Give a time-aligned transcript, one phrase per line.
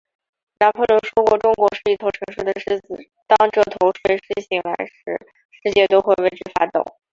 [0.59, 2.87] 拿破仑说过，中国是一头沉睡的狮子，
[3.27, 6.83] 当这头睡狮醒来时，世界都会为之发抖。